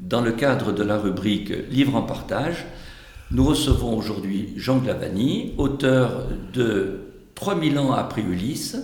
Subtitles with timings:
[0.00, 2.66] Dans le cadre de la rubrique Livre en partage,
[3.32, 7.00] nous recevons aujourd'hui Jean Glavani, auteur de
[7.34, 8.76] 3000 ans après Ulysse,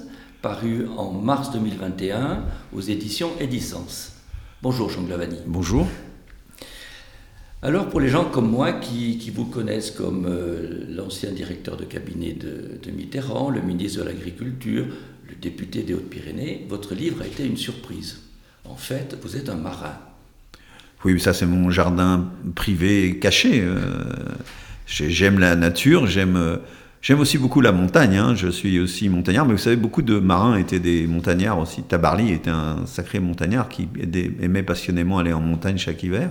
[0.42, 4.16] paru en mars 2021 aux éditions Edicence.
[4.60, 5.38] Bonjour Jean Glavani.
[5.46, 5.86] Bonjour.
[7.62, 12.32] Alors pour les gens comme moi qui, vous connaissent comme euh, l'ancien directeur de cabinet
[12.32, 14.86] de, Mitterrand, le ministre de l'Agriculture,
[15.28, 18.18] le député des Hautes-Pyrénées, votre livre a été une surprise.
[18.64, 19.96] En fait, vous êtes un marin.
[21.04, 23.60] Oui, ça c'est mon jardin privé caché.
[23.62, 24.04] Euh,
[24.86, 26.58] j'aime la nature, j'aime...
[27.04, 28.34] J'aime aussi beaucoup la montagne, hein.
[28.34, 31.82] je suis aussi montagnard, mais vous savez, beaucoup de marins étaient des montagnards aussi.
[31.82, 33.86] Tabarly était un sacré montagnard qui
[34.40, 36.30] aimait passionnément aller en montagne chaque hiver.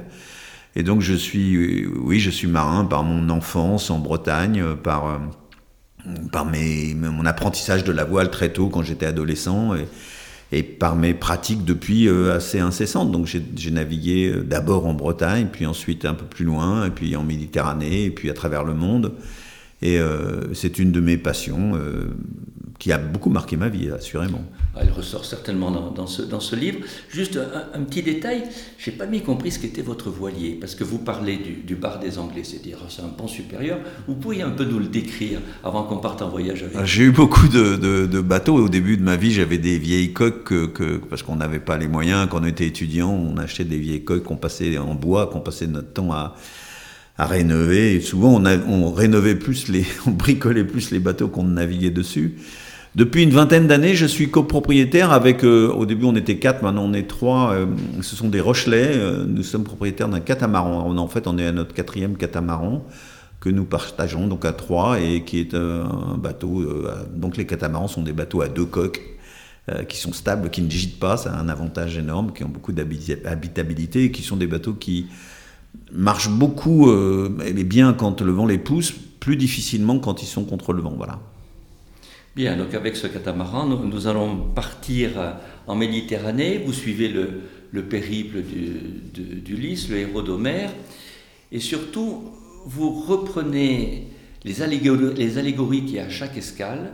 [0.75, 5.21] Et donc je suis, oui, je suis marin par mon enfance en Bretagne, par,
[6.31, 9.75] par mes, mon apprentissage de la voile très tôt quand j'étais adolescent.
[10.53, 13.11] Et par mes pratiques depuis euh, assez incessantes.
[13.11, 17.15] Donc j'ai navigué euh, d'abord en Bretagne, puis ensuite un peu plus loin, et puis
[17.15, 19.13] en Méditerranée, et puis à travers le monde.
[19.81, 21.73] Et euh, c'est une de mes passions
[22.83, 24.43] qui a beaucoup marqué ma vie, assurément.
[24.75, 26.79] Ah, elle ressort certainement dans, ce, dans ce, livre.
[27.09, 27.39] Juste
[27.73, 28.43] un, petit détail,
[28.77, 32.01] je n'ai pas bien compris ce qu'était votre voilier, parce que vous parlez du, bar
[32.01, 33.79] des Anglais, c'est-à-dire c'est un pont supérieur.
[34.05, 37.03] Vous pourriez un peu nous le décrire avant qu'on parte en voyage avec ah, J'ai
[37.03, 38.57] eu beaucoup de, de, bateaux.
[38.57, 41.87] Au début de ma vie, j'avais des vieilles coques, que, parce qu'on n'avait pas les
[41.87, 42.27] moyens.
[42.29, 45.67] Quand on était étudiant, on achetait des vieilles coques qu'on passait en bois, qu'on passait
[45.67, 46.35] notre temps à
[47.17, 47.95] à rénover.
[47.95, 52.35] Et souvent, on, on rénovait plus les, on bricolait plus les bateaux qu'on naviguait dessus.
[52.95, 56.83] Depuis une vingtaine d'années, je suis copropriétaire avec, euh, au début on était quatre, maintenant
[56.83, 57.65] on est trois, euh,
[58.01, 60.85] ce sont des Rochelais, euh, nous sommes propriétaires d'un catamaran.
[60.87, 62.85] On, en fait, on est à notre quatrième catamaran
[63.39, 66.65] que nous partageons donc à trois et qui est un bateau,
[67.13, 69.01] donc les catamarans sont des bateaux à deux coques
[69.89, 72.71] qui sont stables, qui ne gîtent pas, ça a un avantage énorme, qui ont beaucoup
[72.71, 75.07] d'habitabilité et qui sont des bateaux qui
[75.91, 76.89] marchent beaucoup,
[77.45, 80.93] et bien quand le vent les pousse, plus difficilement quand ils sont contre le vent.
[80.95, 81.19] Voilà.
[82.35, 85.11] Bien, donc avec ce catamaran, nous, allons partir
[85.67, 86.63] en Méditerranée.
[86.65, 90.71] Vous suivez le, périple d'Ulysse, le héros d'Homère.
[91.51, 92.31] Et surtout,
[92.65, 94.07] vous reprenez
[94.45, 95.53] les allégories, les
[95.85, 96.93] qu'il y a à chaque escale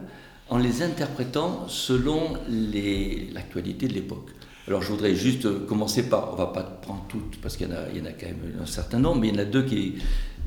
[0.50, 2.34] en les interprétant selon
[3.34, 4.32] l'actualité de l'époque.
[4.68, 8.02] Alors je voudrais juste commencer par, on va pas prendre toutes parce qu'il y, y,
[8.02, 9.96] en a quand même un certain nombre, mais il y en a deux qui,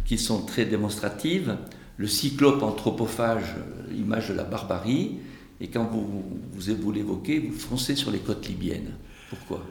[0.05, 1.57] qui sont très démonstratives
[2.03, 3.55] le cyclope anthropophage,
[3.97, 5.19] image de la barbarie,
[5.61, 8.91] et quand vous, vous, l'évoquez, vous foncez sur les côtes libyennes.
[9.31, 9.65] Pourquoi?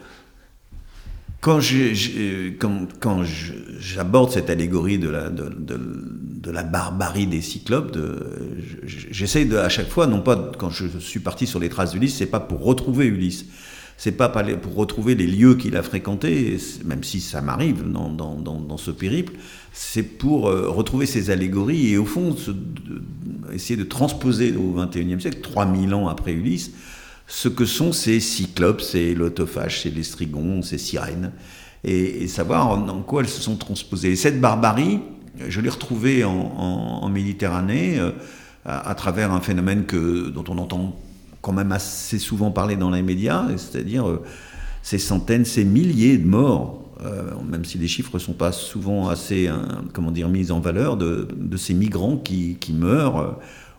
[1.42, 1.60] Quand,
[3.80, 7.98] j'aborde cette allégorie de la, de, la, barbarie des cyclopes,
[8.86, 12.28] j'essaye à chaque fois, non pas quand je suis parti sur les traces d'Ulysse, c'est
[12.28, 13.46] pas pour retrouver Ulysse,
[14.02, 18.78] c'est pas pour retrouver les lieux qu'il a fréquentés, même si ça m'arrive dans, dans,
[18.78, 19.34] ce périple,
[19.74, 22.36] c'est pour euh, retrouver ces allégories et au fond
[23.54, 26.72] essayer de transposer au XXIe siècle, 3000 ans après Ulysse,
[27.28, 31.32] ce que sont ces cyclopes, ces lotophages, ces lestrigons, ces sirènes,
[31.84, 34.14] et, savoir en, quoi elles se sont transposées.
[34.14, 35.00] Et cette barbarie,
[35.48, 38.10] je l'ai retrouvée en, Méditerranée euh,
[38.66, 41.00] à, travers un phénomène dont on entend
[41.42, 44.24] quand même assez souvent parler dans les médias, c'est-à-dire euh,
[44.84, 49.10] ces centaines, ces milliers de morts, euh, même si les chiffres ne sont pas souvent
[49.10, 49.64] assez hein,
[49.94, 53.32] comment dire, mis en valeur, de, ces migrants qui, meurent euh,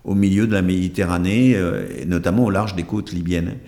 [0.05, 1.57] au milieu de la Méditerranée,
[1.97, 3.59] et notamment au large des côtes libyennes.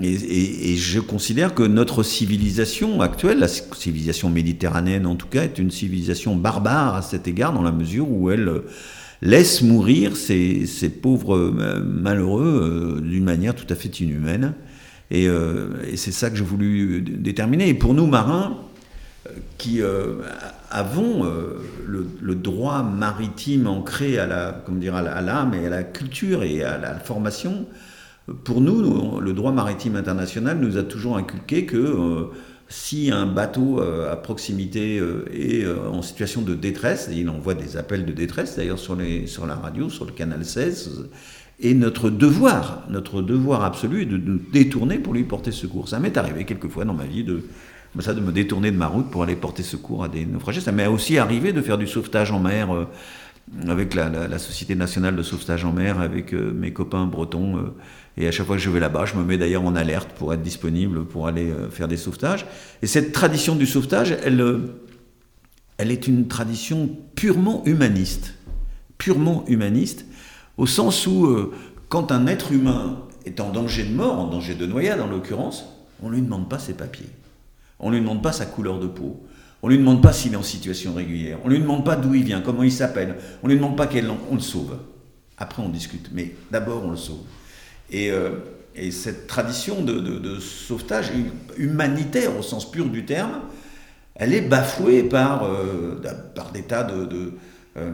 [0.00, 5.72] Et, je considère que notre civilisation actuelle, la civilisation méditerranéenne en tout cas, est une
[5.72, 8.62] civilisation barbare à cet égard, dans la mesure où elle
[9.22, 10.66] laisse mourir ces,
[11.02, 14.54] pauvres euh, malheureux euh, d'une manière tout à fait inhumaine.
[15.12, 17.68] Euh, et, c'est ça que j'ai voulu déterminer.
[17.68, 18.58] Et pour nous, marins,
[19.58, 19.80] qui
[20.70, 21.24] avons
[21.84, 24.62] le, droit maritime ancré à la,
[25.20, 27.66] l'âme et à la culture et à la formation,
[28.44, 32.28] pour nous, le droit maritime international nous a toujours inculqué que
[32.68, 37.28] si un bateau euh, à proximité euh, est euh, en situation de détresse, et il
[37.28, 41.08] envoie des appels de détresse d'ailleurs sur, la radio, sur le canal 16,
[41.60, 45.88] et notre devoir, notre devoir absolu est de nous détourner pour lui porter secours.
[45.88, 47.44] Ça m'est arrivé quelquefois dans ma vie de,
[48.00, 50.60] ça, de me détourner de ma route pour aller porter secours à des naufragés.
[50.60, 52.68] Ça m'est aussi arrivé de faire du sauvetage en mer
[53.68, 57.72] avec la, Société nationale de sauvetage en mer, avec mes copains bretons
[58.18, 60.32] et à chaque fois que je vais là-bas, je me mets d'ailleurs en alerte pour
[60.32, 62.46] être disponible pour aller euh, faire des sauvetages.
[62.80, 64.80] Et cette tradition du sauvetage, elle, euh,
[65.76, 68.34] elle est une tradition purement humaniste.
[68.96, 70.06] Purement humaniste,
[70.56, 71.52] au sens où euh,
[71.90, 75.66] quand un être humain est en danger de mort, en danger de noyade en l'occurrence,
[76.02, 77.10] on ne lui demande pas ses papiers.
[77.78, 79.22] On ne lui demande pas sa couleur de peau.
[79.66, 81.38] On lui demande pas s'il est en situation régulière.
[81.44, 83.16] On lui demande pas d'où il vient, comment il s'appelle.
[83.42, 84.20] On lui demande pas quelle langue.
[84.30, 84.78] On le sauve.
[85.38, 86.08] Après, on discute.
[86.12, 87.24] Mais d'abord, on le sauve.
[87.90, 88.30] Et, euh,
[88.76, 91.10] et cette tradition de, de, sauvetage
[91.56, 93.40] humanitaire au sens pur du terme,
[94.14, 96.00] elle est bafouée par, euh,
[96.36, 97.32] par des tas de,
[97.76, 97.90] euh,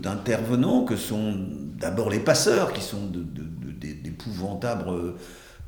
[0.00, 1.34] d'intervenants que sont
[1.78, 4.86] d'abord les passeurs, qui sont d'épouvantables,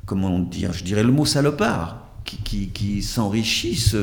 [0.07, 3.95] comment dire, je dirais le mot salopard, qui, qui, s'enrichissent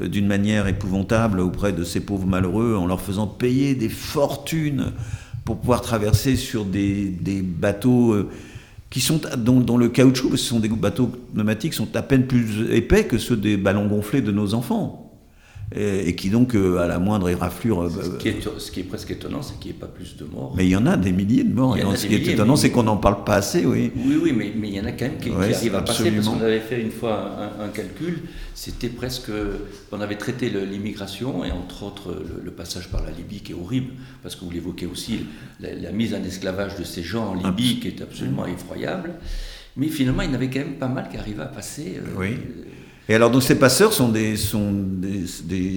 [0.00, 4.92] d'une manière épouvantable auprès de ces pauvres malheureux en leur faisant payer des fortunes
[5.44, 8.30] pour pouvoir traverser sur des, des bateaux euh,
[8.88, 13.04] qui sont dont, le caoutchouc, ce sont des bateaux pneumatiques, sont à peine plus épais
[13.04, 15.09] que ceux des ballons gonflés de nos enfants
[15.76, 17.88] et, qui donc, euh, à la moindre éraflure.
[17.90, 20.16] Ce euh, qui est, ce qui est presque étonnant, c'est qu'il n'y ait pas plus
[20.16, 20.52] de morts.
[20.56, 21.76] Mais il y en a des milliers de morts.
[21.96, 23.92] ce qui est étonnant, c'est qu'on n'en parle pas assez, oui.
[23.96, 26.28] Oui, oui, mais, mais il y en a quand même qui, arrivent à passer, parce
[26.28, 28.22] qu'on avait fait une fois un, calcul,
[28.54, 29.30] c'était presque.
[29.92, 33.92] On avait traité l'immigration, et entre autres le, passage par la Libye, qui est horrible,
[34.22, 35.26] parce que vous l'évoquez aussi,
[35.60, 39.12] la, mise en esclavage de ces gens en Libye, qui est absolument effroyable.
[39.76, 41.98] Mais finalement, il y en avait quand même pas mal qui arrivaient à passer.
[41.98, 42.36] Euh, oui.
[43.10, 44.36] Et alors, donc, ces passeurs sont des,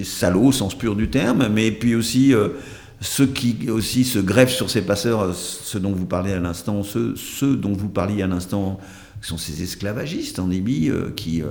[0.04, 2.50] salauds, au sens pur du terme, mais puis aussi euh,
[3.00, 6.84] ceux qui aussi se greffent sur ces passeurs, euh, ceux dont vous parlez à l'instant,
[6.84, 8.78] ceux, dont vous parliez à l'instant,
[9.20, 11.42] sont ces esclavagistes en Libye euh, qui.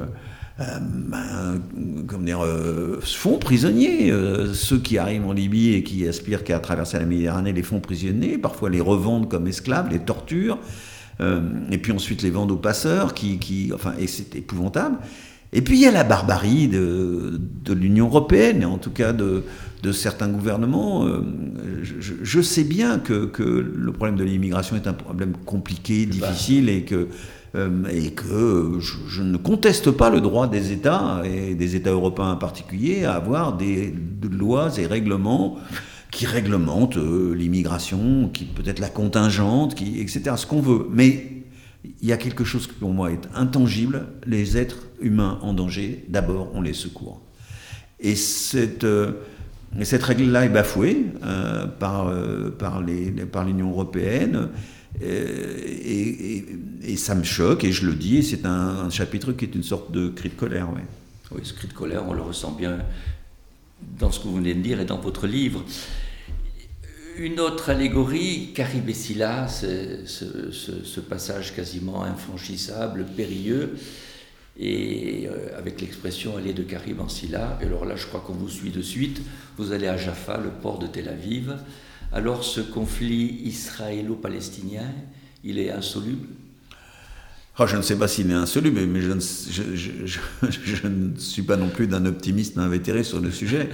[0.57, 1.59] Ben,
[2.07, 2.45] comment dire,
[3.01, 4.13] font prisonniers.
[4.53, 8.38] ceux qui arrivent en Libye et qui aspirent qu'à traverser la Méditerranée les font prisonniers,
[8.38, 10.59] parfois les revendent comme esclaves, les torturent,
[11.19, 14.97] et puis ensuite les vendent aux passeurs, qui enfin, et c'est épouvantable.
[15.53, 17.39] Et puis il y a la barbarie de,
[17.73, 19.44] l'Union européenne, et en tout cas de,
[19.91, 21.05] certains gouvernements.
[21.05, 21.21] Euh,
[21.83, 27.07] je, sais bien que, le problème de l'immigration est un problème compliqué, difficile, et que,
[27.55, 32.31] euh, et que je, ne conteste pas le droit des États, et des États européens
[32.31, 33.94] en particulier, à avoir des,
[34.31, 35.57] lois et règlements
[36.09, 40.88] qui réglementent euh, l'immigration, qui peut-être la contingente, qui, etc., ce qu'on veut.
[40.91, 41.42] Mais
[42.03, 46.03] il y a quelque chose qui pour moi est intangible, les êtres humains en danger,
[46.09, 47.21] d'abord on les secourt.
[48.01, 49.13] Et cette, euh,
[49.73, 54.50] règle-là est bafouée euh, par, euh, par, l'Union européenne,
[55.01, 56.44] et,
[56.97, 60.09] ça me choque, et je le dis, c'est un, chapitre qui est une sorte de
[60.09, 60.67] cri de colère.
[61.31, 62.79] Oui, ce cri de colère, on le ressent bien
[63.97, 65.63] dans ce que vous venez de dire et dans votre livre.
[67.18, 73.75] Une autre allégorie, Carib et Scylla, ce, ce, passage quasiment infranchissable, périlleux,
[74.57, 77.60] et euh, avec l'expression aller de Carib en Scylla.
[77.62, 79.21] Et alors là, je crois qu'on vous suit de suite.
[79.57, 81.56] Vous allez à Jaffa, le port de Tel Aviv.
[82.12, 84.92] Alors ce conflit israélo-palestinien,
[85.44, 86.27] il est insoluble?
[87.60, 89.19] Oh, Je ne sais pas s'il est insoluble, mais je ne,
[90.50, 93.69] je ne suis pas non plus d'un optimisme invétéré sur le sujet.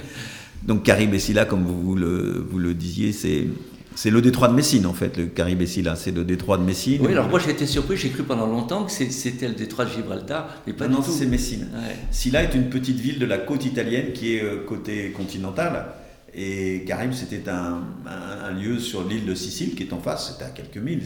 [0.64, 3.48] Donc Carib et Silla, comme vous le, vous le disiez, c'est
[3.96, 7.02] c'est le détroit de Messine, en fait, le Caribe Silla, c'est le détroit de Messine.
[7.02, 9.92] Oui, alors moi j'ai été surpris, j'ai cru pendant longtemps que c'était le détroit de
[9.92, 11.12] Gibraltar, mais pas non, du tout.
[11.12, 11.68] c'est Messine.
[12.10, 15.88] Silla est une petite ville de la côte italienne qui est euh, côté continental.
[16.34, 20.46] Et Caribe, c'était un, un, lieu sur l'île de Sicile qui est en face, c'était
[20.46, 21.04] à quelques milles.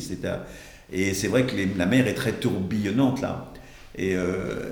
[0.92, 3.52] Et c'est vrai que la mer est très tourbillonnante là.
[3.98, 4.72] Et, euh,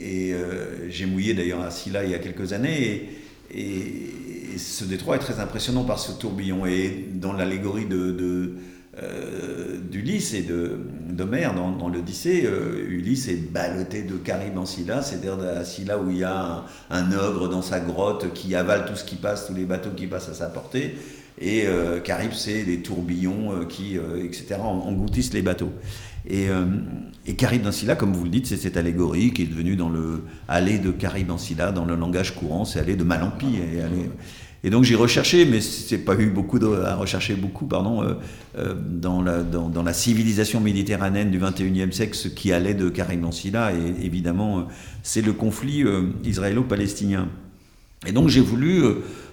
[0.00, 2.82] et, euh, j'ai mouillé d'ailleurs à Silla il y a quelques années.
[2.82, 3.08] et
[3.52, 4.10] et
[4.56, 6.66] ce détroit est très impressionnant par ce tourbillon.
[6.66, 8.54] Et dans l'allégorie de,
[9.02, 15.36] euh, d'Ulysse et d'Homère dans, l'Odyssée, euh, Ulysse est ballotté de Caribe en Scylla, c'est-à-dire
[15.36, 19.04] la Scylla où il y a un, ogre dans sa grotte qui avale tout ce
[19.04, 20.96] qui passe, tous les bateaux qui passent à sa portée.
[21.42, 25.72] Et euh, Caribe, c'est les tourbillons euh, qui, etc., engloutissent les bateaux.
[26.28, 26.48] Et,
[27.26, 29.88] et Caribe en Scylla, comme vous le dites, c'est cette allégorie qui est devenue dans
[29.88, 33.56] le aller de Caribe en Scylla, dans le langage courant, c'est aller de Malampi.
[33.56, 34.10] Et aller,
[34.62, 38.14] et donc j'ai recherché, mais c'est pas eu beaucoup de, à rechercher beaucoup, pardon, euh,
[38.58, 42.90] euh, dans, la, dans, dans, la civilisation méditerranéenne du 21e siècle, ce qui allait de
[42.90, 44.62] Karim Silla, et évidemment, euh,
[45.02, 45.84] c'est le conflit
[46.24, 47.28] israélo-palestinien.
[48.06, 48.82] Et donc j'ai voulu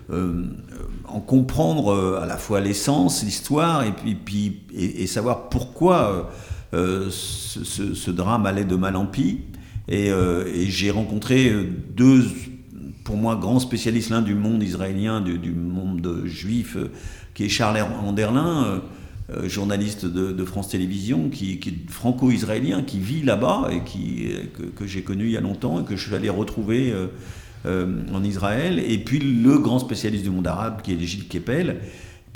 [0.10, 6.29] en comprendre à la fois l'essence, l'histoire, et puis, puis et, savoir pourquoi
[6.74, 7.59] ce,
[7.93, 9.39] ce, drame allait de mal en pis.
[9.88, 11.51] Et, et j'ai rencontré
[11.95, 12.24] deux
[13.07, 16.91] pour moi, grand spécialiste l'un du monde israélien, du, monde juif, euh,
[17.33, 18.79] qui est Charles Anderlin, euh,
[19.29, 24.27] euh, journaliste de, France Télévisions, qui, est franco-israélien, qui vit là-bas et qui,
[24.75, 26.93] que, j'ai connu il y a longtemps et que je suis allé retrouver
[27.65, 28.79] en Israël.
[28.79, 31.79] Et puis le grand spécialiste du monde arabe, qui est Gilles Kepel,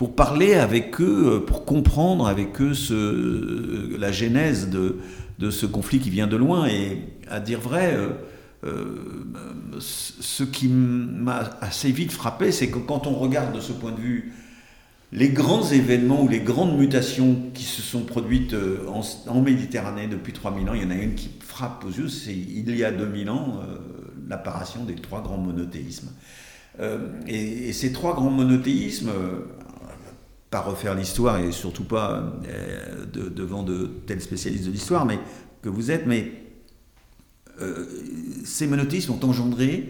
[0.01, 4.97] pour parler avec eux, pour comprendre avec eux ce, la genèse de,
[5.37, 6.65] de, ce conflit qui vient de loin.
[6.65, 6.97] Et
[7.29, 7.95] à dire vrai,
[9.77, 13.99] ce qui m'a assez vite frappé, c'est que quand on regarde de ce point de
[13.99, 14.33] vue
[15.11, 18.55] les grands événements ou les grandes mutations qui se sont produites
[19.27, 22.33] en, Méditerranée depuis 3000 ans, il y en a une qui frappe aux yeux, c'est
[22.33, 23.59] il y a 2000 ans
[24.27, 26.09] l'apparition des trois grands monothéismes.
[27.27, 29.11] et, ces trois grands monothéismes,
[30.51, 35.17] pas refaire l'histoire et surtout pas euh, devant de tels spécialistes de l'histoire, mais
[35.61, 36.33] que vous êtes, mais
[37.61, 37.85] euh,
[38.43, 39.89] ces monothéismes ont engendré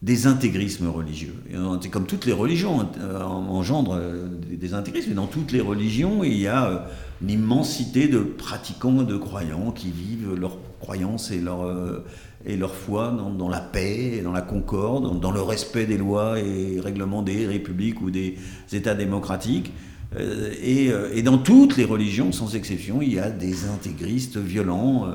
[0.00, 1.34] des intégrismes religieux.
[1.50, 4.00] Et comme toutes les religions euh, engendrent
[4.48, 6.86] des intégrismes, et dans toutes les religions, il y a
[7.22, 11.70] une immensité de pratiquants, de croyants qui vivent leurs croyances et leur,
[12.44, 16.80] et leur foi dans, la paix, dans la concorde, dans, le respect des lois et
[16.80, 18.36] règlements des républiques ou des
[18.72, 19.72] États démocratiques.
[20.16, 25.06] Euh, euh, et, dans toutes les religions, sans exception, il y a des intégristes violents
[25.06, 25.14] euh,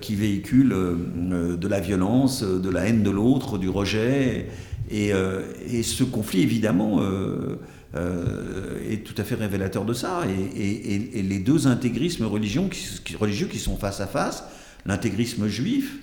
[0.00, 4.48] qui véhiculent de la violence, de la haine de l'autre, du rejet.
[4.90, 5.12] Et,
[5.82, 7.00] ce conflit, évidemment,
[7.94, 10.22] est tout à fait révélateur de ça.
[10.56, 12.68] Et, les deux intégrismes religieux
[13.48, 14.44] qui sont face à face,
[14.86, 15.98] l'intégrisme juif,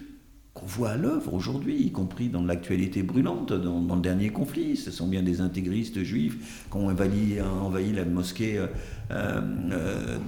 [0.54, 4.78] qu'on voit à l'œuvre aujourd'hui, y compris dans l'actualité brûlante, dans, le dernier conflit.
[4.78, 8.68] Ce sont bien des intégristes juifs qui ont envahi, la mosquée euh,
[9.10, 10.20] euh,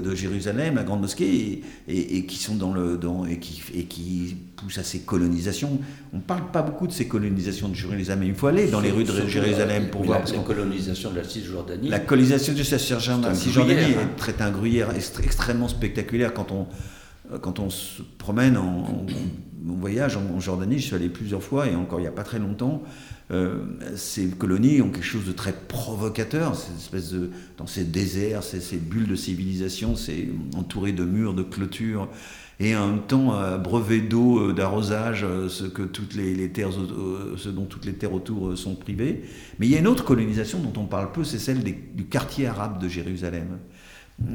[0.00, 4.78] de, Jérusalem, la grande mosquée, et, qui sont dans le et, qui, et qui poussent
[4.78, 5.80] à ces colonisations.
[6.12, 8.80] On ne parle pas beaucoup de ces colonisations de Jérusalem, mais il faut aller dans
[8.80, 10.20] les rues de Jérusalem pour voir.
[10.24, 11.88] La, la colonisation de la Cisjordanie.
[11.88, 16.68] La colonisation de la Cisjordanie est très un gruyère extrêmement spectaculaire quand on
[17.40, 19.06] quand on se promène en,
[19.64, 22.22] mon voyage en, Jordanie, je suis allé plusieurs fois et encore il n'y a pas
[22.22, 22.82] très longtemps.
[23.30, 23.64] Euh,
[23.96, 28.76] ces colonies ont quelque chose de très provocateur, cette espèce de, dans ces déserts, ces,
[28.76, 32.08] bulles de civilisation, c'est entouré de murs, de clôtures,
[32.60, 36.70] et en même temps brevet d'eau, euh, d'arrosage, euh, ce, que toutes les, terres,
[37.36, 39.24] ce dont toutes les terres autour sont privées.
[39.58, 42.46] Mais il y a une autre colonisation dont on parle peu, c'est celle du quartier
[42.46, 43.58] arabe de Jérusalem.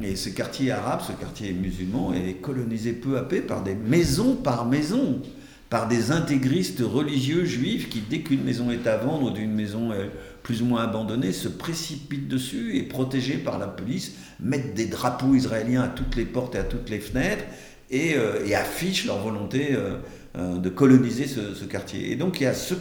[0.02, 4.36] Et ce quartier arabe, ce quartier musulman, est colonisé peu à peu par des maisons
[4.36, 5.22] par maison,
[5.70, 9.92] par des intégristes religieux juifs qui, dès qu'une maison est à vendre ou d'une maison
[9.92, 10.10] est
[10.42, 15.34] plus ou moins abandonnée, se précipitent dessus et, protégés par la police, mettent des drapeaux
[15.34, 17.44] israéliens à toutes les portes et à toutes les fenêtres
[17.90, 19.96] et, euh, affichent leur volonté euh,
[20.36, 22.12] euh, de coloniser ce, quartier.
[22.12, 22.74] Et donc il y a ce,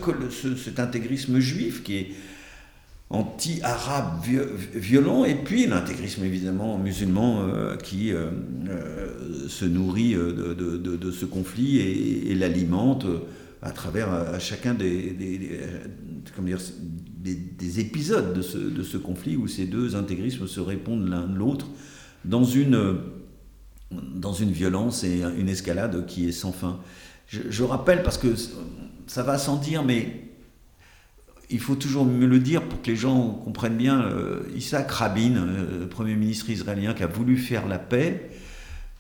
[0.56, 2.10] cet intégrisme juif qui est
[3.10, 4.24] anti-arabe
[4.74, 8.30] violent, et puis l'intégrisme évidemment musulman euh, qui euh,
[8.70, 13.08] euh, se nourrit de, ce conflit et, l'alimente
[13.62, 15.12] à travers chacun des,
[17.20, 18.42] des, épisodes de
[18.84, 21.68] ce, conflit où ces deux intégrismes se répondent l'un l'autre
[22.26, 22.98] dans une,
[23.92, 26.80] dans une violence et une escalade qui est sans fin.
[27.28, 28.36] Je, je rappelle, parce que
[29.08, 30.29] ça va sans dire, mais
[31.50, 34.02] il faut toujours me le dire pour que les gens comprennent bien.
[34.02, 38.30] Euh, Isaac Rabin, euh, Premier ministre israélien qui a voulu faire la paix,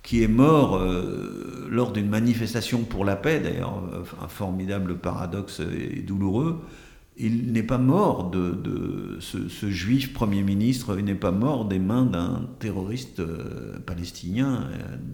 [0.01, 3.84] qui est mort euh, lors d'une manifestation pour la paix, d'ailleurs,
[4.24, 6.62] un formidable paradoxe et douloureux.
[7.18, 12.06] Il n'est pas mort de, ce, juif Premier ministre, il n'est pas mort des mains
[12.06, 13.22] d'un terroriste
[13.86, 14.70] palestinien,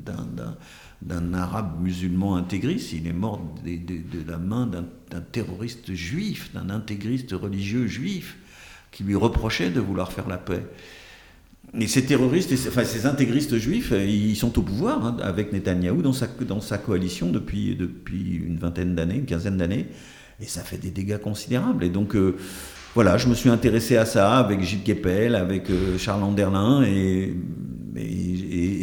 [0.05, 0.55] d'un
[1.05, 7.31] d'un arabe musulman intégriste, il est mort de, la main d'un terroriste juif, d'un intégriste
[7.31, 8.37] religieux juif,
[8.91, 10.63] qui lui reprochait de vouloir faire la paix.
[11.79, 16.13] Et ces terroristes, enfin ces intégristes juifs, ils sont au pouvoir hein, avec Netanyahou dans
[16.13, 17.77] sa, coalition depuis,
[18.15, 19.87] une vingtaine d'années, une quinzaine d'années,
[20.39, 21.83] et ça fait des dégâts considérables.
[21.83, 22.35] Et donc euh,
[22.95, 27.35] voilà, je me suis intéressé à ça avec Gilles Kepel, avec euh, Charles Anderlin, et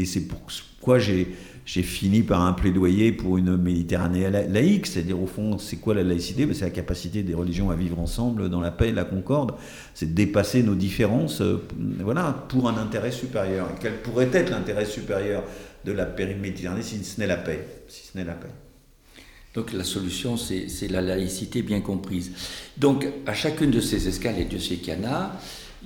[0.04, 5.58] c'est pourquoi j'ai j'ai fini par un plaidoyer pour une Méditerranée laïque, c'est-à-dire au fond,
[5.58, 6.44] c'est quoi la laïcité?
[6.44, 9.54] Ben, C'est la capacité des religions à vivre ensemble dans la paix et la concorde,
[9.94, 11.62] c'est de dépasser nos différences euh,
[12.00, 13.68] voilà, pour un intérêt supérieur.
[13.80, 15.44] Quel pourrait être l'intérêt supérieur
[15.84, 17.66] de la Méditerranée si ce n'est la paix?
[17.88, 18.50] Si ce n'est la paix
[19.54, 22.32] donc la solution, c'est la laïcité bien comprise.
[22.78, 25.32] Donc à chacune de ces escales, et Dieu sait qu'il y en a,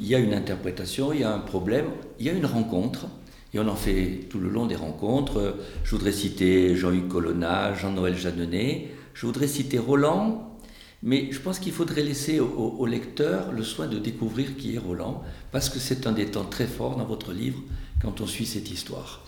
[0.00, 1.86] il y a une interprétation, il y a un problème,
[2.20, 3.08] il y a une rencontre.
[3.54, 5.56] Et on en fait tout le long des rencontres.
[5.84, 8.88] Je voudrais citer Jean-Hugues Colonna, Jean-Noël Jeanneney.
[9.14, 10.56] Je voudrais citer Roland.
[11.02, 15.22] Mais je pense qu'il faudrait laisser au, lecteur le soin de découvrir qui est Roland,
[15.52, 17.60] parce que c'est un des temps très forts dans votre livre
[18.02, 19.22] quand on suit cette histoire.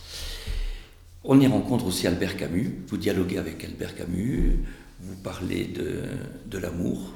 [1.24, 2.80] On y rencontre aussi Albert Camus.
[2.88, 4.56] Vous dialoguez avec Albert Camus,
[5.00, 6.02] vous parlez de,
[6.46, 7.12] de l'amour.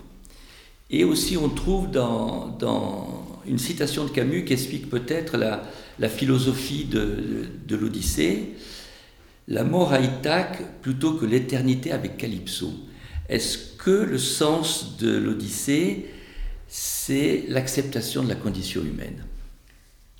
[0.90, 5.62] Et aussi, on trouve dans, dans, une citation de Camus qui explique peut-être la,
[5.98, 8.54] la philosophie de, l'Odyssée.
[9.48, 12.72] la mort à Ithaque plutôt que l'éternité avec Calypso.
[13.28, 16.06] Est-ce que le sens de l'Odyssée,
[16.68, 19.24] c'est l'acceptation de la condition humaine?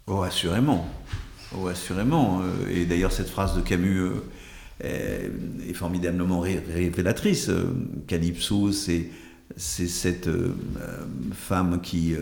[0.06, 0.88] Oh, assurément.
[1.56, 2.40] Oh, assurément.
[2.42, 4.10] Euh, et d'ailleurs, cette phrase de Camus
[4.84, 5.28] euh,
[5.68, 7.48] est formidablement révélatrice.
[7.48, 7.64] Euh,
[8.06, 9.08] Calypso, c'est
[9.56, 10.28] cette
[11.32, 12.14] femme qui,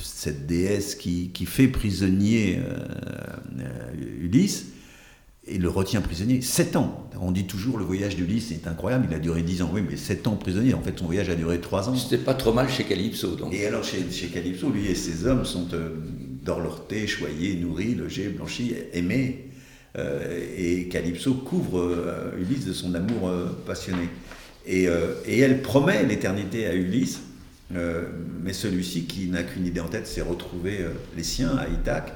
[0.00, 2.58] cette déesse qui, qui fait prisonnier
[4.20, 4.66] Ulysse
[5.46, 7.10] et le retient prisonnier 7 ans.
[7.20, 9.96] On dit toujours le voyage d'Ulysse est incroyable, il a duré 10 ans, oui, mais
[9.96, 10.74] 7 ans prisonnier.
[10.74, 11.96] En fait, son voyage a duré 3 ans.
[11.96, 13.52] C'était pas trop mal chez Calypso, donc.
[13.52, 15.96] Et alors, chez, chez Calypso, lui et ses hommes sont euh,
[16.44, 19.50] dorlotés, choyés, nourris, logés, blanchis, aimés.
[19.98, 24.08] Euh, et Calypso couvre euh, Ulysse de son amour euh, passionné.
[24.66, 24.84] Et,
[25.26, 27.20] et, elle promet l'éternité à Ulysse,
[27.70, 30.84] mais celui-ci, qui n'a qu'une idée en tête, c'est retrouver
[31.16, 32.12] les siens à Ithaque.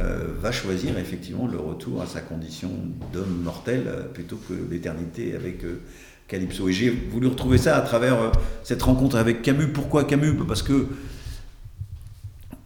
[0.00, 2.70] Euh, va choisir effectivement le retour à sa condition
[3.12, 5.80] d'homme mortel euh, plutôt que l'éternité avec euh,
[6.28, 6.68] Calypso.
[6.68, 8.30] Et j'ai voulu retrouver ça à travers
[8.62, 9.68] cette rencontre avec Camus.
[9.68, 10.34] Pourquoi Camus?
[10.46, 10.86] Parce que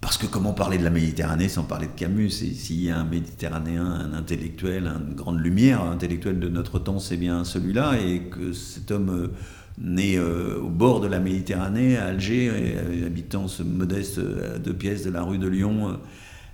[0.03, 2.29] parce que comment parler de la Méditerranée sans parler de Camus?
[2.29, 7.17] S'il y a un Méditerranéen, un intellectuel, une grande lumière intellectuelle de notre temps, c'est
[7.17, 9.31] bien celui-là, et que cet homme
[9.79, 14.21] né au bord de la Méditerranée, à Alger, habitant ce modeste
[14.63, 15.99] deux pièces de la rue de Lyon,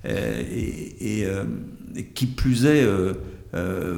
[0.05, 1.45] euh, euh,
[1.97, 3.14] et, qui plus est euh,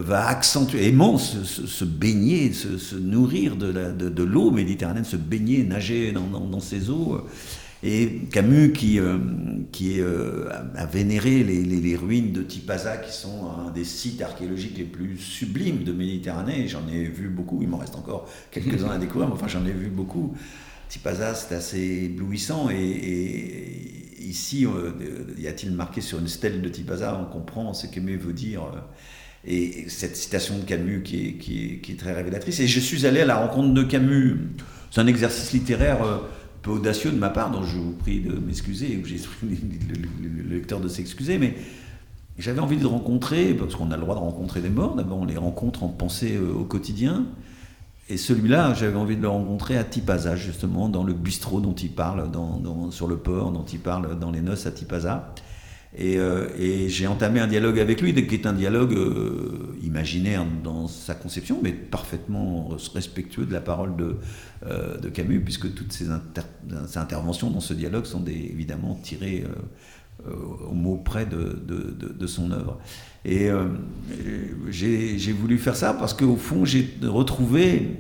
[0.03, 6.89] va accentuer, aimant se, baigner, se, nourrir de l'eau méditerranéenne, se baigner, nager dans, ces
[6.89, 7.27] eaux.
[7.83, 9.01] Et Camus, qui,
[9.73, 15.17] qui a vénéré les, ruines de Tipaza, qui sont un des sites archéologiques les plus
[15.17, 19.35] sublimes de Méditerranée, j'en ai vu beaucoup, il m'en reste encore quelques-uns à découvrir, mais
[19.35, 20.35] enfin j'en ai vu beaucoup.
[20.91, 24.93] Tipaza, c'est assez éblouissant, et ici, euh,
[25.39, 27.19] y a-t-il marqué sur une stèle de Tipaza?
[27.21, 28.63] On comprend ce qu'Aimé veut dire.
[28.65, 28.79] Euh,
[29.43, 32.61] et cette citation de Camus qui est, qui, est, très révélatrice.
[32.61, 34.37] Et je suis allé à la rencontre de Camus.
[34.91, 36.19] C'est un exercice littéraire euh,
[36.63, 40.81] peu audacieux de ma part, dont je vous prie de m'excuser, ou j'ai le, lecteur
[40.81, 41.57] de s'excuser, mais
[42.39, 45.25] j'avais envie de rencontrer, parce qu'on a le droit de rencontrer des morts, d'abord on
[45.25, 47.27] les rencontre en pensée au quotidien,
[48.11, 51.91] et celui-là, j'avais envie de le rencontrer à Tipaza, justement, dans le bistrot dont il
[51.91, 55.33] parle, dans, sur le port, dont il parle dans les noces à Tipaza.
[55.99, 60.47] Et, euh, et j'ai entamé un dialogue avec lui, qui est un dialogue euh, imaginaire
[60.63, 64.17] dans sa conception, mais parfaitement respectueux de la parole de,
[64.67, 66.07] euh, Camus, puisque toutes ses,
[66.97, 69.45] interventions dans ce dialogue sont évidemment tirées
[70.69, 72.79] au mot près de, son œuvre.
[73.25, 73.49] Et
[74.71, 77.97] j'ai voulu faire ça parce qu'au fond, j'ai retrouvé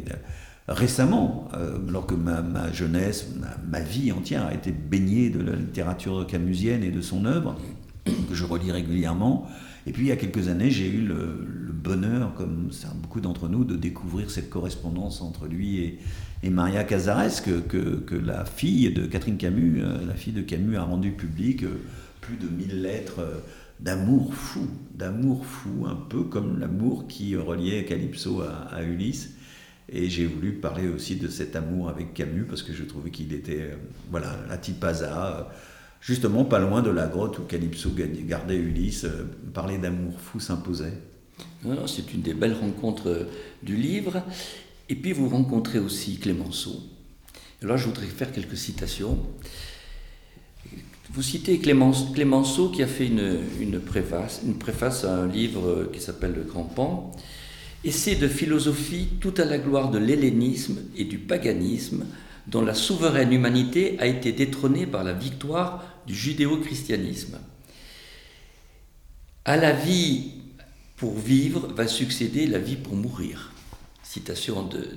[0.68, 1.48] récemment,
[1.88, 3.26] alors que ma, jeunesse,
[3.68, 7.56] ma, vie entière a été baignée de la littérature camusienne et de son œuvre,
[8.04, 9.48] que je relis régulièrement.
[9.86, 13.64] Et puis il y a quelques années, j'ai eu le, bonheur, comme beaucoup d'entre nous,
[13.64, 15.98] de découvrir cette correspondance entre lui
[16.42, 20.82] et, Maria Cazares, que, la fille de Catherine Camus, euh, la fille de Camus, a
[20.82, 21.64] rendu public
[22.20, 23.22] plus de 1000 lettres
[23.80, 29.34] d'amour fou, d'amour fou, un peu comme l'amour qui reliait Calypso à, Ulysse.
[29.88, 33.32] Et j'ai voulu parler aussi de cet amour avec Camus parce que je trouvais qu'il
[33.32, 33.76] était, euh,
[34.10, 35.42] voilà, euh,
[36.00, 37.90] justement pas loin de la grotte où Calypso
[38.26, 39.04] gardait Ulysse.
[39.04, 40.98] Euh, parler d'amour fou s'imposait.
[41.86, 43.26] C'est une des belles rencontres
[43.62, 44.22] du livre.
[44.88, 46.80] Et puis vous rencontrez aussi Clémenceau.
[47.62, 49.18] Alors je voudrais faire quelques citations.
[51.12, 56.32] Vous citez Clémenceau qui a fait une, préface, une préface à un livre qui s'appelle
[56.32, 57.10] Le Grand Pan,
[57.84, 62.06] essai de philosophie tout à la gloire de l'hellénisme et du paganisme,
[62.46, 67.38] dont la souveraine humanité a été détrônée par la victoire du judéo-christianisme.
[69.44, 70.32] À la vie
[70.96, 73.52] pour vivre va succéder la vie pour mourir.
[74.02, 74.88] Citation de,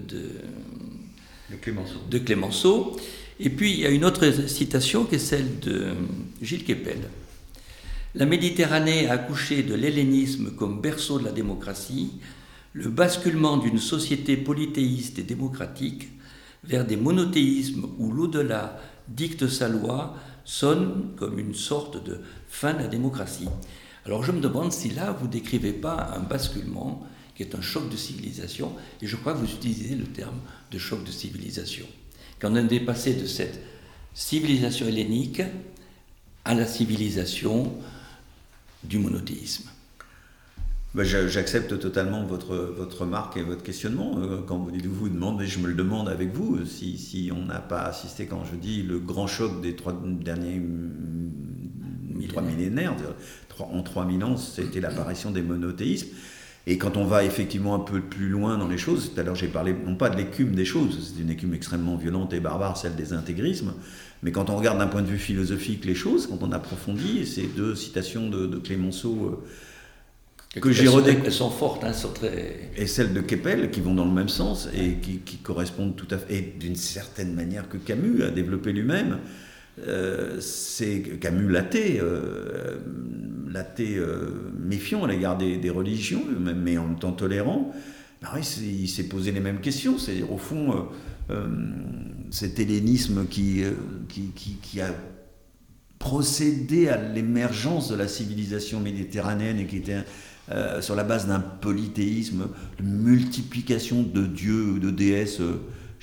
[1.62, 2.00] Clémenceau.
[2.10, 3.00] de Clémenceau.
[3.40, 5.94] Et puis il y a une autre citation qui est celle de
[6.42, 7.10] Gilles Kepel.
[8.16, 12.12] La Méditerranée a accouché de l'hellénisme comme berceau de la démocratie,
[12.74, 16.10] le basculement d'une société polythéiste et démocratique
[16.64, 22.80] vers des monothéismes où l'au-delà dicte sa loi sonne comme une sorte de fin de
[22.80, 23.50] la démocratie.
[24.06, 27.90] Alors je me demande si là vous décrivez pas un basculement qui est un choc
[27.90, 30.40] de civilisation, et je crois que vous utilisez le terme
[30.72, 31.86] de choc de civilisation
[32.40, 33.60] qu'on a dépassé de cette
[34.14, 35.42] civilisation hellénique
[36.46, 37.74] à la civilisation
[38.84, 39.70] du monothéisme.
[40.96, 44.20] Ben, j'accepte totalement votre, votre remarque et votre questionnement.
[44.20, 47.46] Euh, quand vous dites vous demandez, je me le demande avec vous, si, si on
[47.46, 50.62] n'a pas assisté, quand je dis le grand choc des trois derniers
[52.28, 52.96] trois millénaires,
[53.60, 56.10] en 3000 ans, c'était l'apparition des monothéismes.
[56.66, 59.36] Et quand on va effectivement un peu plus loin dans les choses, tout à l'heure
[59.36, 62.78] j'ai parlé non pas de l'écume des choses, c'est une écume extrêmement violente et barbare,
[62.78, 63.74] celle des intégrismes,
[64.22, 67.48] mais quand on regarde d'un point de vue philosophique les choses, quand on approfondit, ces
[67.48, 69.46] deux citations de, Clémenceau euh,
[70.60, 70.86] que j'ai.
[70.86, 72.72] Elles sont fortes, hein, sont très...
[72.78, 76.08] Et celles de Keppel qui vont dans le même sens et qui, qui correspondent tout
[76.12, 79.20] à fait, et d'une certaine manière que Camus a développé lui-même.
[79.80, 82.78] Euh, c'est Camus l'athée, euh,
[83.50, 87.74] l'athée euh, méfiant à l'égard des, religions, mais en même temps tolérant.
[88.22, 88.30] Ben
[88.62, 89.98] il s'est posé les mêmes questions.
[89.98, 90.88] C'est-à-dire, au fond,
[92.30, 93.64] cet hellénisme qui,
[94.08, 94.94] qui, qui, a
[96.00, 100.04] procédé à l'émergence de la civilisation méditerranéenne et qui était
[100.82, 102.48] sur la base d'un polythéisme,
[102.80, 105.42] de multiplication de dieux ou de déesses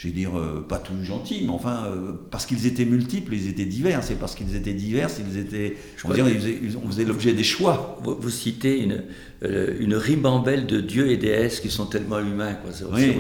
[0.00, 3.48] je vais dire, euh, pas tous gentils, mais enfin, euh, parce qu'ils étaient multiples, ils
[3.48, 4.02] étaient divers.
[4.02, 5.76] C'est parce qu'ils étaient divers, ils étaient.
[5.98, 8.00] Je veux dire, ils on faisait l'objet des choix.
[8.02, 9.02] Vous, citez une,
[9.42, 12.72] euh, une ribambelle de dieux et déesses qui sont tellement humains, quoi.
[12.72, 13.12] Ça oui,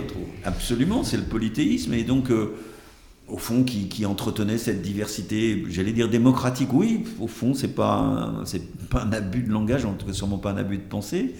[0.42, 1.92] absolument, c'est le polythéisme.
[1.92, 2.30] Et donc,
[3.30, 6.72] au fond, qui, entretenait cette diversité, j'allais dire démocratique.
[6.72, 8.32] Oui, au fond, c'est pas,
[8.90, 11.34] pas un abus de langage, en tout cas, sûrement pas un abus de pensée.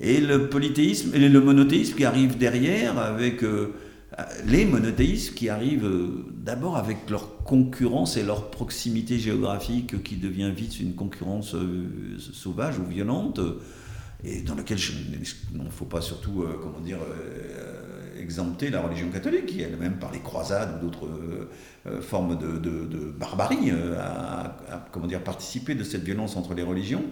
[0.00, 3.42] Et le polythéisme, et le monothéisme qui arrive derrière avec
[4.46, 10.52] les monothéistes qui arrivent euh, d'abord avec leur concurrence et leur proximité géographique qui devient
[10.54, 13.40] vite une concurrence euh, sauvage ou violente,
[14.24, 14.78] et dans laquelle
[15.52, 16.98] il ne faut pas surtout, euh, comment dire,
[18.20, 21.08] exempter la religion catholique, qui elle-même par les croisades ou d'autres
[22.00, 24.56] formes de, barbarie a,
[24.92, 27.04] comment dire, participé de cette violence entre les religions.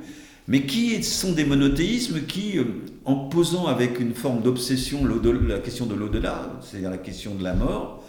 [0.48, 2.64] Mais qui sont des monothéismes qui, euh,
[3.04, 7.54] en posant avec une forme d'obsession la question de l'au-delà, c'est-à-dire la question de la
[7.54, 8.04] mort,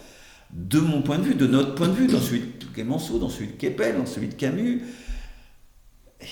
[0.52, 3.28] de mon point de vue, de notre point de vue, dans celui de Clémenceau, dans
[3.28, 4.82] celui de Keppel, dans celui de Camus,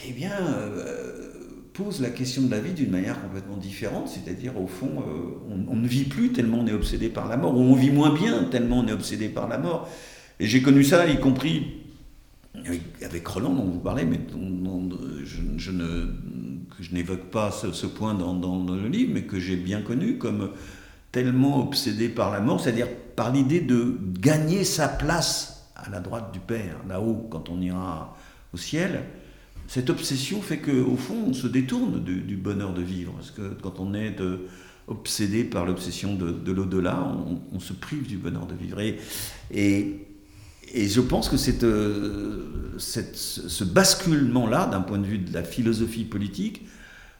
[0.08, 1.31] eh bien, euh,
[1.72, 5.76] pose la question de la vie d'une manière complètement différente, c'est-à-dire au fond, euh, on,
[5.76, 8.44] ne vit plus tellement on est obsédé par la mort, ou on vit moins bien
[8.44, 9.88] tellement on est obsédé par la mort.
[10.38, 11.82] Et j'ai connu ça, y compris
[13.02, 14.20] avec Roland dont vous parlez, mais
[15.56, 16.06] je, ne,
[16.80, 20.50] je n'évoque pas ce, point dans, le livre, mais que j'ai bien connu comme
[21.10, 26.32] tellement obsédé par la mort, c'est-à-dire par l'idée de gagner sa place à la droite
[26.32, 28.16] du Père, là-haut, quand on ira
[28.52, 29.04] au ciel.
[29.72, 33.80] Cette obsession fait qu'au fond, on se détourne du, bonheur de vivre, parce que quand
[33.80, 34.16] on est
[34.86, 37.16] obsédé par l'obsession de, l'au-delà,
[37.52, 38.80] on, se prive du bonheur de vivre.
[38.80, 38.98] et
[40.74, 46.62] et je pense que euh, ce basculement-là, d'un point de vue de la philosophie politique,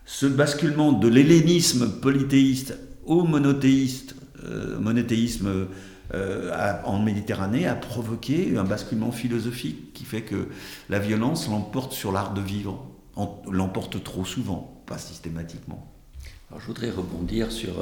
[0.07, 5.67] ce basculement de l'hellénisme polythéiste au monothéiste, euh, monothéisme
[6.14, 10.48] euh, en Méditerranée, a provoqué un basculement philosophique qui fait que
[10.88, 12.87] la violence l'emporte sur l'art de vivre,
[13.51, 15.87] l'emporte trop souvent, pas systématiquement.
[16.51, 17.72] Alors, je voudrais rebondir sur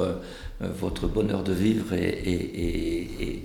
[0.59, 3.43] votre bonheur de vivre et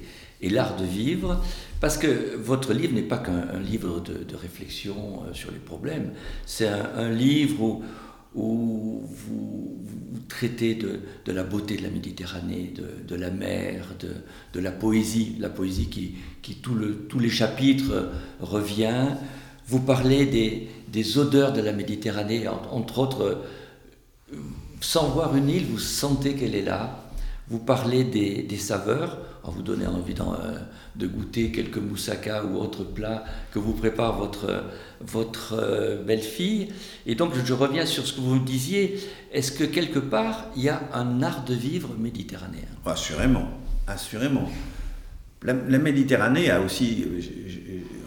[0.48, 1.40] l'art de vivre,
[1.80, 6.12] parce que votre livre n'est pas qu'un livre de, réflexion euh, sur les problèmes,
[6.44, 7.82] c'est un, livre où,
[8.36, 9.78] où vous,
[10.28, 12.72] traitez de, la beauté de la Méditerranée,
[13.06, 13.86] de, la mer,
[14.52, 19.08] de, la poésie, la poésie qui, tous les chapitres revient.
[19.66, 20.26] Vous parlez
[20.92, 23.44] des, odeurs de la Méditerranée, entre autres,
[24.32, 24.36] euh,
[24.80, 27.04] sans voir une île, vous sentez qu'elle est là.
[27.48, 29.18] Vous parlez des, des saveurs
[29.50, 30.58] vous donnant envie euh,
[30.98, 34.64] de goûter quelques moussaka ou autres plats que vous prépare votre,
[35.00, 36.68] votre euh, belle-fille.
[37.06, 38.98] Et donc je reviens sur ce que vous disiez.
[39.32, 42.62] Est-ce que quelque part il y a un art de vivre méditerranéen?
[42.84, 43.48] Assurément,
[43.86, 44.50] assurément.
[45.42, 47.06] La, Méditerranée a aussi,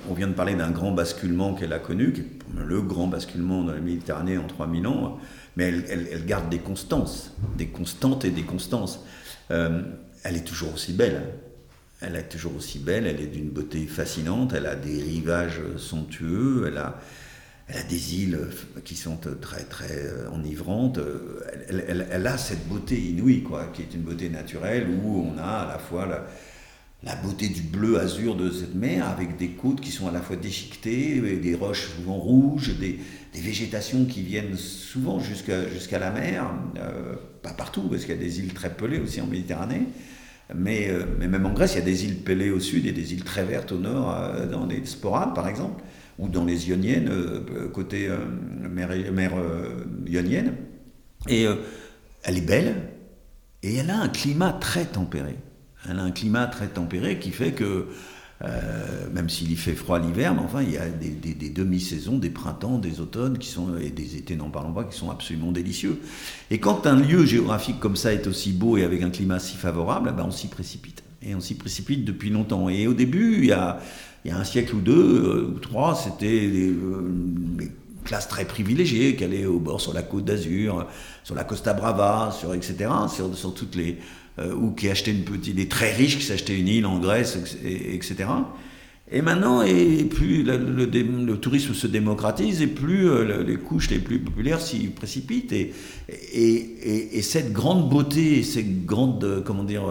[0.10, 2.26] on vient de parler d'un grand basculement qu'elle a connu, qui est
[2.66, 5.20] le grand basculement dans la Méditerranée en 3000 ans,
[5.56, 9.06] mais elle, garde des constances, des constantes et des constances.
[9.52, 9.84] Euh,
[10.24, 11.22] elle est toujours aussi belle.
[12.02, 16.66] Elle est toujours aussi belle, elle est d'une beauté fascinante, elle a des rivages somptueux,
[16.68, 16.98] elle a,
[17.90, 18.40] des îles
[18.84, 20.98] qui sont très très enivrantes.
[21.68, 25.68] Elle, a cette beauté inouïe, quoi, qui est une beauté naturelle où on a à
[25.68, 26.08] la fois
[27.04, 30.22] la, beauté du bleu azur de cette mer avec des côtes qui sont à la
[30.22, 32.98] fois déchiquetées, des roches souvent rouges, des,
[33.36, 38.22] végétations qui viennent souvent jusqu'à jusqu'à la mer, euh, pas partout parce qu'il y a
[38.22, 39.88] des îles très pelées aussi en Méditerranée,
[40.56, 42.92] mais, euh, mais, même en Grèce, il y a des îles pelées au sud et
[42.92, 45.84] des îles très vertes au nord, euh, dans les Sporades par exemple,
[46.18, 48.10] ou dans les Ioniennes, euh, côté
[48.70, 48.92] mer
[50.08, 50.54] Ionienne.
[51.28, 51.46] Et
[52.24, 52.76] elle est belle,
[53.62, 55.36] et elle a un climat très tempéré.
[55.90, 57.88] Elle a un climat très tempéré qui fait que
[58.42, 62.30] Euh, même s'il y fait froid l'hiver, mais enfin, il y a des, demi-saisons, des
[62.30, 66.00] printemps, des automnes qui sont, et des étés, n'en parlons pas, qui sont absolument délicieux.
[66.50, 69.58] Et quand un lieu géographique comme ça est aussi beau et avec un climat si
[69.58, 71.04] favorable, eh ben on s'y précipite.
[71.22, 72.70] Et on s'y précipite depuis longtemps.
[72.70, 73.82] Et au début, il y a,
[74.24, 77.72] il y a un siècle ou deux, euh, ou trois, c'était des, des,
[78.06, 80.88] classes très privilégiées qui allaient au bord sur la côte d'Azur,
[81.24, 83.96] sur la Costa Brava, sur, etc., sur, toutes les euh,
[84.56, 88.26] ou qui achetaient une petite, des très riches qui s'achetaient une île en Grèce, etc.
[89.12, 94.20] Et maintenant, et plus le, tourisme se démocratise, et plus euh, les couches les plus
[94.20, 95.52] populaires s'y précipitent.
[95.52, 95.74] Et,
[96.08, 99.84] et, cette grande beauté, ces grandes, euh, comment dire,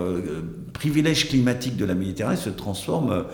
[0.72, 3.24] privilèges climatiques de la Méditerranée se transforment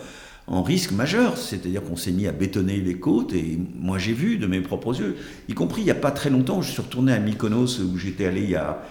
[0.47, 1.37] en risque majeur.
[1.37, 4.99] C'est-à-dire qu'on s'est mis à bétonner les côtes, et moi j'ai vu de mes propres
[4.99, 5.15] yeux,
[5.47, 8.25] y compris il n'y a pas très longtemps, je suis retourné à Mykonos, où j'étais
[8.25, 8.81] allé il y a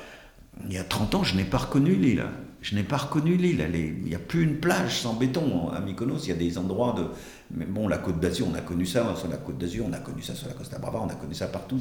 [0.67, 2.25] il y a 30 ans, je n'ai pas reconnu l'île.
[2.65, 3.63] Je n'ai pas reconnu l'île.
[3.75, 5.69] Il n'y a plus une plage sans béton.
[5.69, 7.05] À Mykonos, il y a des endroits de.
[7.55, 9.99] Mais bon, la Côte d'Azur, on a connu ça sur la Côte d'Azur, on a
[9.99, 11.79] connu ça sur la Costa Brava, on a connu ça partout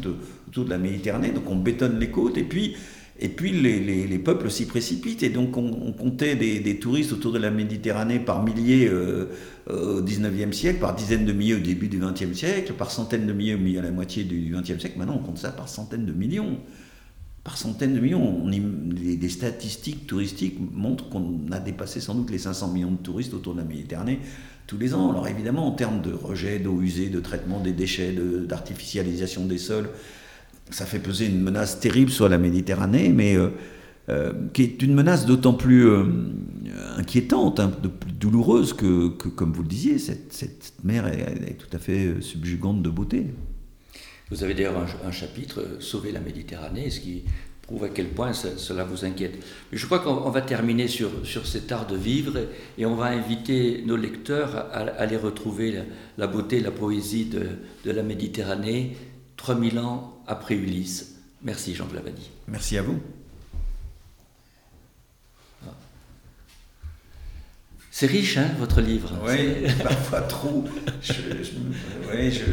[0.47, 1.29] autour de la Méditerranée.
[1.29, 2.75] Donc on bétonne les côtes et puis,
[3.17, 5.23] et puis les, les, peuples s'y précipitent.
[5.23, 9.27] Et donc on, comptait des, touristes autour de la Méditerranée par milliers euh,
[9.69, 13.31] au 19e siècle, par dizaines de milliers au début du 20e siècle, par centaines de
[13.31, 14.97] milliers au milieu à la moitié du 20e siècle.
[14.97, 16.57] Maintenant, on compte ça par centaines de millions
[17.43, 18.43] par centaines de millions.
[18.43, 23.33] On les, statistiques touristiques montrent qu'on a dépassé sans doute les 500 millions de touristes
[23.33, 24.19] autour de la Méditerranée
[24.67, 25.11] tous les ans.
[25.11, 28.15] Alors évidemment, en termes de rejet d'eau usée, de traitement des déchets,
[28.47, 29.89] d'artificialisation des sols,
[30.69, 33.49] ça fait peser une menace terrible sur la Méditerranée, mais euh,
[34.09, 36.05] euh, qui est une menace d'autant plus euh,
[36.97, 41.79] inquiétante, hein, de plus douloureuse que, comme vous le disiez, cette, mer est tout à
[41.79, 43.27] fait subjugante de beauté.
[44.33, 47.23] Vous avez d'ailleurs un, chapitre, euh, Sauver la Méditerranée, ce qui
[47.61, 49.35] prouve à quel point cela vous inquiète.
[49.71, 52.39] Mais je crois qu'on va terminer sur, sur cet art de vivre
[52.79, 55.83] et, on va inviter nos lecteurs à, aller retrouver
[56.17, 57.45] la, beauté, la poésie de,
[57.85, 58.97] de, la Méditerranée
[59.37, 61.19] 3000 ans après Ulysse.
[61.43, 62.31] Merci Jean Clavadi.
[62.47, 62.99] Merci à vous.
[67.91, 70.65] C'est riche, hein, votre livre Oui, parfois trop.
[71.03, 72.43] je, je